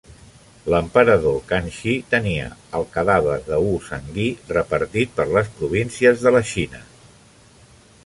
L'emperador 0.73 1.35
Kangxi 1.51 1.93
tenia 2.13 2.47
el 2.79 2.87
cadàver 2.97 3.37
de 3.51 3.61
Wu 3.67 3.77
Sangui 3.91 4.27
repartit 4.57 5.17
per 5.21 5.31
les 5.37 5.55
províncies 5.61 6.27
de 6.29 6.39
la 6.39 6.47
Xina. 6.55 6.87